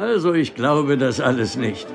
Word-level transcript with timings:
Also 0.00 0.32
ich 0.32 0.54
glaube 0.54 0.96
das 0.96 1.20
alles 1.20 1.56
nicht. 1.56 1.86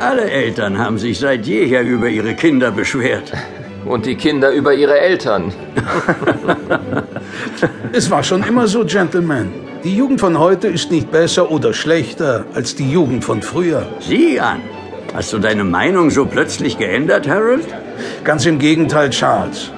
Alle 0.00 0.30
Eltern 0.30 0.78
haben 0.78 0.96
sich 0.96 1.18
seit 1.18 1.44
jeher 1.44 1.82
über 1.82 2.08
ihre 2.08 2.34
Kinder 2.34 2.70
beschwert. 2.70 3.32
Und 3.84 4.06
die 4.06 4.14
Kinder 4.14 4.50
über 4.50 4.72
ihre 4.72 4.98
Eltern. 4.98 5.52
es 7.92 8.10
war 8.10 8.22
schon 8.22 8.42
immer 8.44 8.66
so, 8.66 8.86
Gentlemen. 8.86 9.52
Die 9.84 9.94
Jugend 9.94 10.20
von 10.20 10.38
heute 10.38 10.68
ist 10.68 10.90
nicht 10.90 11.10
besser 11.10 11.50
oder 11.50 11.74
schlechter 11.74 12.46
als 12.54 12.76
die 12.76 12.90
Jugend 12.90 13.22
von 13.22 13.42
früher. 13.42 13.86
Sieh 14.00 14.40
an. 14.40 14.62
Hast 15.12 15.34
du 15.34 15.38
deine 15.38 15.64
Meinung 15.64 16.08
so 16.08 16.24
plötzlich 16.24 16.78
geändert, 16.78 17.28
Harold? 17.28 17.66
Ganz 18.24 18.46
im 18.46 18.58
Gegenteil, 18.58 19.10
Charles. 19.10 19.70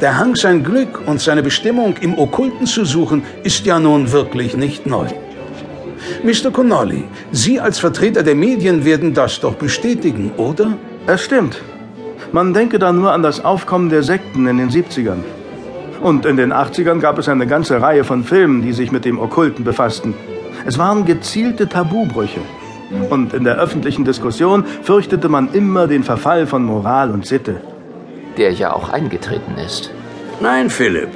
Der 0.00 0.18
Hang, 0.18 0.34
sein 0.34 0.64
Glück 0.64 1.00
und 1.06 1.20
seine 1.20 1.44
Bestimmung 1.44 1.94
im 2.00 2.18
Okkulten 2.18 2.66
zu 2.66 2.84
suchen, 2.84 3.22
ist 3.44 3.64
ja 3.66 3.78
nun 3.78 4.10
wirklich 4.10 4.56
nicht 4.56 4.86
neu. 4.86 5.06
Mr. 6.22 6.50
Connolly, 6.50 7.04
Sie 7.32 7.60
als 7.60 7.78
Vertreter 7.78 8.22
der 8.22 8.34
Medien 8.34 8.84
werden 8.84 9.14
das 9.14 9.40
doch 9.40 9.54
bestätigen, 9.54 10.32
oder? 10.36 10.76
Es 11.06 11.22
stimmt. 11.22 11.62
Man 12.32 12.52
denke 12.52 12.78
da 12.78 12.92
nur 12.92 13.12
an 13.12 13.22
das 13.22 13.44
Aufkommen 13.44 13.90
der 13.90 14.02
Sekten 14.02 14.46
in 14.46 14.58
den 14.58 14.70
70ern. 14.70 15.22
Und 16.02 16.26
in 16.26 16.36
den 16.36 16.52
80ern 16.52 16.98
gab 17.00 17.18
es 17.18 17.28
eine 17.28 17.46
ganze 17.46 17.80
Reihe 17.80 18.04
von 18.04 18.24
Filmen, 18.24 18.62
die 18.62 18.72
sich 18.72 18.92
mit 18.92 19.04
dem 19.04 19.18
Okkulten 19.18 19.64
befassten. 19.64 20.14
Es 20.66 20.78
waren 20.78 21.04
gezielte 21.04 21.68
Tabubrüche. 21.68 22.40
Und 23.10 23.32
in 23.34 23.44
der 23.44 23.56
öffentlichen 23.58 24.04
Diskussion 24.04 24.64
fürchtete 24.82 25.28
man 25.28 25.52
immer 25.52 25.86
den 25.86 26.04
Verfall 26.04 26.46
von 26.46 26.64
Moral 26.64 27.10
und 27.10 27.26
Sitte. 27.26 27.60
Der 28.36 28.52
ja 28.52 28.72
auch 28.72 28.90
eingetreten 28.90 29.56
ist. 29.56 29.90
Nein, 30.40 30.70
Philipp. 30.70 31.08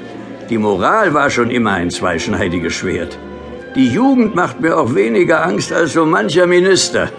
Die 0.48 0.58
Moral 0.58 1.12
war 1.12 1.28
schon 1.28 1.50
immer 1.50 1.72
ein 1.72 1.90
zweischneidiges 1.90 2.72
Schwert. 2.72 3.18
Die 3.74 3.88
Jugend 3.88 4.34
macht 4.34 4.60
mir 4.60 4.76
auch 4.76 4.94
weniger 4.94 5.44
Angst 5.44 5.72
als 5.72 5.92
so 5.92 6.04
mancher 6.04 6.46
Minister. 6.46 7.10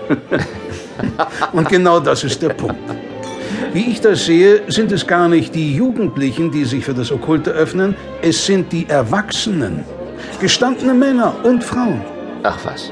Und 1.53 1.69
genau 1.69 1.99
das 1.99 2.23
ist 2.23 2.41
der 2.41 2.49
Punkt. 2.49 2.75
Wie 3.73 3.91
ich 3.91 4.01
das 4.01 4.25
sehe, 4.25 4.63
sind 4.67 4.91
es 4.91 5.05
gar 5.05 5.27
nicht 5.29 5.53
die 5.53 5.75
Jugendlichen, 5.75 6.51
die 6.51 6.65
sich 6.65 6.83
für 6.83 6.93
das 6.93 7.11
Okkulte 7.11 7.51
öffnen, 7.51 7.95
es 8.21 8.45
sind 8.45 8.71
die 8.71 8.87
Erwachsenen. 8.89 9.83
Gestandene 10.41 10.93
Männer 10.93 11.35
und 11.43 11.63
Frauen. 11.63 12.01
Ach 12.43 12.57
was. 12.63 12.91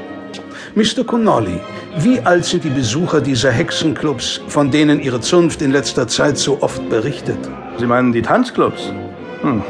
Mr. 0.76 1.04
Connolly, 1.04 1.60
wie 2.00 2.20
alt 2.20 2.46
sind 2.46 2.64
die 2.64 2.70
Besucher 2.70 3.22
dieser 3.22 3.52
Hexenclubs, 3.52 4.42
von 4.48 4.70
denen 4.70 5.00
Ihre 5.00 5.20
Zunft 5.20 5.62
in 5.64 5.72
letzter 5.72 6.08
Zeit 6.08 6.38
so 6.38 6.62
oft 6.62 6.88
berichtet? 6.90 7.40
Sie 7.80 7.88
meinen 7.88 8.14
die 8.14 8.22
Tanzclubs? 8.22 8.94
Hm. 9.42 9.64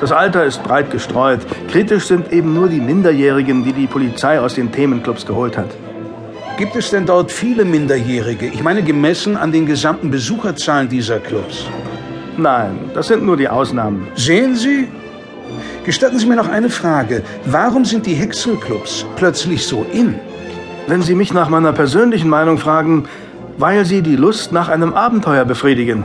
Das 0.00 0.12
Alter 0.12 0.44
ist 0.44 0.62
breit 0.62 0.90
gestreut. 0.90 1.40
Kritisch 1.70 2.06
sind 2.06 2.32
eben 2.32 2.54
nur 2.54 2.68
die 2.68 2.80
Minderjährigen, 2.80 3.64
die 3.64 3.72
die 3.72 3.86
Polizei 3.86 4.38
aus 4.38 4.54
den 4.54 4.70
Themenclubs 4.70 5.26
geholt 5.26 5.58
hat. 5.58 5.70
Gibt 6.56 6.76
es 6.76 6.90
denn 6.90 7.06
dort 7.06 7.32
viele 7.32 7.64
Minderjährige? 7.64 8.46
Ich 8.46 8.62
meine, 8.62 8.82
gemessen 8.82 9.36
an 9.36 9.50
den 9.50 9.66
gesamten 9.66 10.10
Besucherzahlen 10.10 10.88
dieser 10.88 11.18
Clubs. 11.18 11.66
Nein, 12.36 12.90
das 12.94 13.08
sind 13.08 13.24
nur 13.24 13.36
die 13.36 13.48
Ausnahmen. 13.48 14.08
Sehen 14.14 14.54
Sie? 14.54 14.88
Gestatten 15.84 16.18
Sie 16.18 16.26
mir 16.26 16.36
noch 16.36 16.48
eine 16.48 16.70
Frage. 16.70 17.22
Warum 17.44 17.84
sind 17.84 18.06
die 18.06 18.14
Hexenclubs 18.14 19.04
plötzlich 19.16 19.66
so 19.66 19.84
in? 19.92 20.14
Wenn 20.86 21.02
Sie 21.02 21.14
mich 21.14 21.32
nach 21.32 21.48
meiner 21.48 21.72
persönlichen 21.72 22.28
Meinung 22.28 22.58
fragen, 22.58 23.08
weil 23.58 23.84
sie 23.84 24.02
die 24.02 24.16
Lust 24.16 24.52
nach 24.52 24.68
einem 24.68 24.94
Abenteuer 24.94 25.44
befriedigen. 25.44 26.04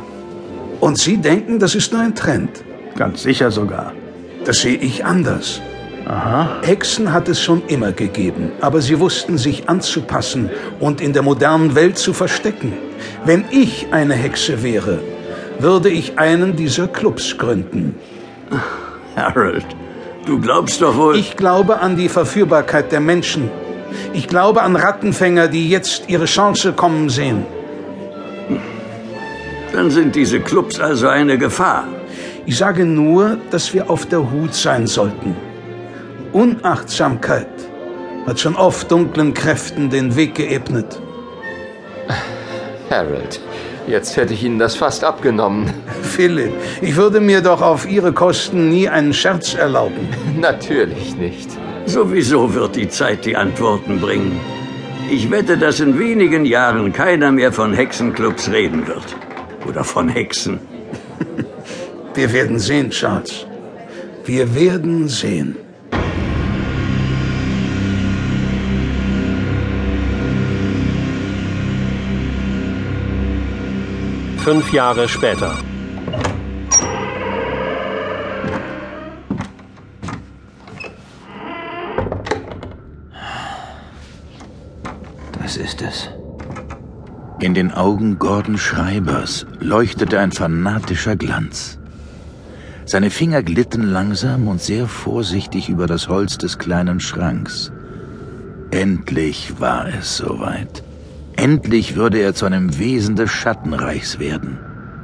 Und 0.80 0.98
Sie 0.98 1.18
denken, 1.18 1.60
das 1.60 1.76
ist 1.76 1.94
nur 1.94 2.02
ein 2.02 2.16
Trend? 2.16 2.64
Ganz 2.96 3.24
sicher 3.24 3.52
sogar. 3.52 3.94
Das 4.46 4.62
sehe 4.62 4.78
ich 4.78 5.06
anders. 5.06 5.62
Aha. 6.06 6.60
Hexen 6.64 7.14
hat 7.14 7.30
es 7.30 7.42
schon 7.42 7.62
immer 7.68 7.94
gegeben, 7.94 8.52
aber 8.60 8.82
sie 8.82 9.00
wussten 9.00 9.38
sich 9.38 9.70
anzupassen 9.70 10.50
und 10.80 11.00
in 11.00 11.14
der 11.14 11.22
modernen 11.22 11.76
Welt 11.76 11.98
zu 11.98 12.14
verstecken. 12.14 12.74
Wenn 13.26 13.46
ich 13.52 13.88
eine 13.92 14.14
Hexe 14.14 14.64
wäre, 14.64 15.00
würde 15.60 15.90
ich 15.90 16.20
einen 16.20 16.56
dieser 16.58 16.88
Clubs 16.88 17.38
gründen. 17.38 17.96
Harold, 19.16 19.66
du 20.26 20.42
glaubst 20.42 20.82
doch 20.82 20.98
wohl. 20.98 21.16
Ich 21.16 21.38
glaube 21.38 21.80
an 21.80 21.96
die 21.96 22.10
Verführbarkeit 22.10 22.92
der 22.92 23.00
Menschen. 23.00 23.50
Ich 24.12 24.28
glaube 24.28 24.62
an 24.62 24.76
Rattenfänger, 24.76 25.48
die 25.48 25.70
jetzt 25.70 26.10
ihre 26.10 26.26
Chance 26.26 26.74
kommen 26.74 27.10
sehen. 27.10 27.46
Dann 29.72 29.90
sind 29.90 30.16
diese 30.16 30.40
Clubs 30.40 30.80
also 30.80 31.08
eine 31.08 31.38
Gefahr. 31.38 31.86
Ich 32.46 32.58
sage 32.58 32.86
nur, 32.86 33.38
dass 33.52 33.74
wir 33.74 33.90
auf 33.90 34.06
der 34.06 34.30
Hut 34.32 34.54
sein 34.54 34.86
sollten. 34.86 35.36
Unachtsamkeit 36.34 37.48
hat 38.26 38.40
schon 38.40 38.56
oft 38.56 38.92
dunklen 38.92 39.34
Kräften 39.34 39.90
den 39.90 40.16
Weg 40.16 40.36
geebnet. 40.36 41.02
Harold, 42.90 43.40
jetzt 43.88 44.18
hätte 44.18 44.34
ich 44.34 44.44
Ihnen 44.44 44.60
das 44.60 44.76
fast 44.76 45.06
abgenommen. 45.06 45.74
Philipp, 46.02 46.52
ich 46.82 46.96
würde 46.98 47.22
mir 47.22 47.42
doch 47.42 47.62
auf 47.62 47.90
Ihre 47.90 48.12
Kosten 48.12 48.70
nie 48.70 48.90
einen 48.90 49.14
Scherz 49.14 49.54
erlauben. 49.54 50.10
Natürlich 50.40 51.16
nicht. 51.16 51.50
Sowieso 51.86 52.54
wird 52.54 52.76
die 52.76 52.90
Zeit 52.90 53.26
die 53.26 53.38
Antworten 53.38 54.02
bringen. 54.02 54.40
Ich 55.10 55.32
wette, 55.32 55.58
dass 55.58 55.80
in 55.80 55.98
wenigen 55.98 56.46
Jahren 56.46 56.92
keiner 56.92 57.32
mehr 57.32 57.54
von 57.54 57.74
Hexenclubs 57.74 58.52
reden 58.52 58.86
wird. 58.88 59.16
Oder 59.68 59.84
von 59.84 60.10
Hexen. 60.10 60.60
Wir 62.16 62.32
werden 62.32 62.60
sehen, 62.60 62.92
Charles. 62.92 63.48
Wir 64.24 64.54
werden 64.54 65.08
sehen. 65.08 65.56
Fünf 74.38 74.72
Jahre 74.72 75.08
später. 75.10 75.58
Das 85.42 85.58
ist 85.58 85.82
es. 85.82 86.10
In 87.40 87.56
den 87.56 87.72
Augen 87.72 88.20
Gordon 88.20 88.58
Schreibers 88.58 89.48
leuchtete 89.60 90.20
ein 90.20 90.32
fanatischer 90.32 91.16
Glanz. 91.16 91.80
Seine 92.86 93.10
Finger 93.10 93.44
glitten 93.44 93.84
langsam 93.84 94.48
und 94.48 94.62
sehr 94.62 94.88
vorsichtig 94.88 95.70
über 95.70 95.88
das 95.88 96.10
Holz 96.10 96.38
des 96.38 96.58
kleinen 96.58 97.00
Schranks. 97.00 97.72
Endlich 98.72 99.60
war 99.60 99.88
es 99.88 100.18
soweit. 100.18 100.84
Endlich 101.36 101.96
würde 101.96 102.20
er 102.20 102.34
zu 102.34 102.46
einem 102.46 102.78
Wesen 102.78 103.16
des 103.16 103.32
Schattenreichs 103.32 104.20
werden 104.20 104.60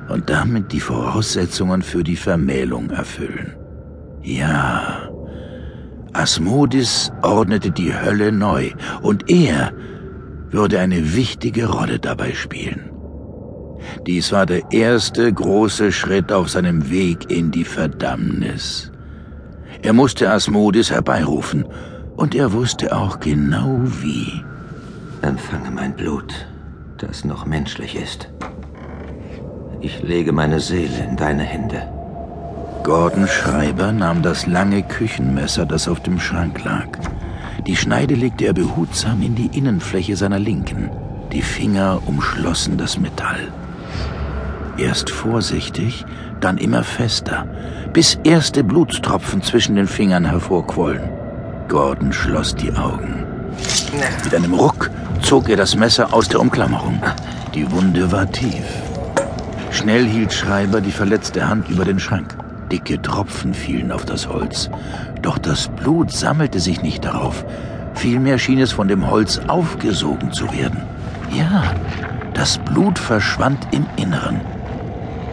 und 0.10 0.30
damit 0.30 0.72
die 0.74 0.80
Voraussetzungen 0.80 1.82
für 1.82 2.04
die 2.04 2.16
Vermählung 2.16 2.90
erfüllen. 2.90 3.56
Ja, 4.22 5.10
Asmodis 6.14 7.12
ordnete 7.22 7.72
die 7.72 7.94
Hölle 7.94 8.32
neu 8.32 8.72
und 9.02 9.30
er 9.30 9.72
würde 10.50 10.80
eine 10.80 11.16
wichtige 11.16 11.68
Rolle 11.68 12.00
dabei 12.00 12.34
spielen. 12.34 12.90
Dies 14.08 14.32
war 14.32 14.46
der 14.46 14.72
erste 14.72 15.32
große 15.32 15.92
Schritt 15.92 16.32
auf 16.32 16.50
seinem 16.50 16.90
Weg 16.90 17.32
in 17.32 17.52
die 17.52 17.66
Verdammnis. 17.66 18.92
Er 19.82 19.94
musste 19.94 20.30
Asmodis 20.32 20.92
herbeirufen, 20.92 21.66
und 22.16 22.36
er 22.36 22.52
wusste 22.52 22.96
auch 22.96 23.22
genau 23.22 23.80
wie. 24.02 24.44
Empfange 25.22 25.72
mein 25.72 25.96
Blut, 25.96 26.34
das 26.98 27.24
noch 27.24 27.46
menschlich 27.46 27.96
ist. 27.96 28.30
Ich 29.80 30.04
lege 30.04 30.34
meine 30.34 30.60
Seele 30.60 31.06
in 31.10 31.16
deine 31.16 31.44
Hände. 31.44 31.82
Gordon 32.84 33.28
Schreiber 33.28 33.94
nahm 33.94 34.22
das 34.22 34.48
lange 34.48 34.84
Küchenmesser, 34.84 35.66
das 35.66 35.88
auf 35.88 36.02
dem 36.02 36.20
Schrank 36.20 36.64
lag. 36.66 36.88
Die 37.68 37.76
Schneide 37.76 38.16
legte 38.16 38.46
er 38.46 38.54
behutsam 38.54 39.22
in 39.22 39.36
die 39.36 39.58
Innenfläche 39.58 40.16
seiner 40.16 40.40
Linken. 40.40 40.90
Die 41.32 41.42
Finger 41.42 42.02
umschlossen 42.06 42.78
das 42.78 42.98
Metall. 42.98 43.54
Erst 44.80 45.10
vorsichtig, 45.10 46.06
dann 46.40 46.58
immer 46.58 46.84
fester, 46.84 47.46
bis 47.92 48.18
erste 48.24 48.64
Blutstropfen 48.64 49.42
zwischen 49.42 49.76
den 49.76 49.88
Fingern 49.88 50.24
hervorquollen. 50.24 51.02
Gordon 51.68 52.14
schloss 52.14 52.56
die 52.56 52.72
Augen. 52.72 53.26
Mit 54.24 54.34
einem 54.34 54.54
Ruck 54.54 54.90
zog 55.22 55.50
er 55.50 55.58
das 55.58 55.76
Messer 55.76 56.14
aus 56.14 56.30
der 56.30 56.40
Umklammerung. 56.40 57.02
Die 57.54 57.70
Wunde 57.72 58.10
war 58.14 58.32
tief. 58.32 58.64
Schnell 59.72 60.06
hielt 60.06 60.32
Schreiber 60.32 60.80
die 60.80 60.92
verletzte 60.92 61.50
Hand 61.50 61.70
über 61.70 61.84
den 61.84 62.00
Schrank. 62.00 62.38
Dicke 62.72 63.02
Tropfen 63.02 63.54
fielen 63.54 63.92
auf 63.92 64.06
das 64.06 64.30
Holz. 64.30 64.70
Doch 65.22 65.38
das 65.38 65.68
Blut 65.68 66.12
sammelte 66.12 66.62
sich 66.62 66.82
nicht 66.82 67.04
darauf. 67.04 67.44
Vielmehr 67.96 68.38
schien 68.38 68.60
es 68.60 68.72
von 68.72 68.88
dem 68.88 69.10
Holz 69.10 69.42
aufgesogen 69.48 70.32
zu 70.32 70.46
werden. 70.54 70.82
Ja, 71.36 71.64
das 72.34 72.60
Blut 72.60 72.98
verschwand 72.98 73.68
im 73.72 73.86
Inneren. 73.98 74.40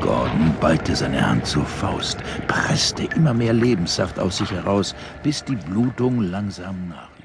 Gordon 0.00 0.56
ballte 0.60 0.94
seine 0.94 1.26
Hand 1.26 1.46
zur 1.46 1.66
Faust, 1.66 2.18
presste 2.46 3.04
immer 3.16 3.34
mehr 3.34 3.52
Lebenssaft 3.52 4.18
aus 4.18 4.38
sich 4.38 4.50
heraus, 4.52 4.94
bis 5.22 5.44
die 5.44 5.56
Blutung 5.56 6.20
langsam 6.20 6.88
nach. 6.88 7.15